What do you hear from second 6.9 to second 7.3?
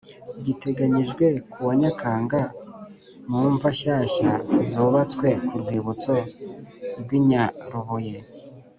rw i